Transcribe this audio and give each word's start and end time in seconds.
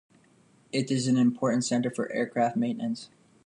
It 0.71 0.89
is 0.89 1.05
an 1.07 1.15
important 1.15 1.63
centre 1.63 1.91
for 1.91 2.11
aircraft 2.11 2.55
maintenance. 2.57 3.11